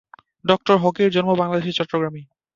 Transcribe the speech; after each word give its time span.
ডঃ 0.45 0.79
হকের 0.83 1.09
জন্ম 1.11 1.29
বাংলাদেশের 1.35 1.77
চট্টগ্রামে। 1.79 2.21